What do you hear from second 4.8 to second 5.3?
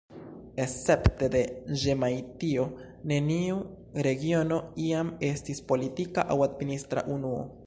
iam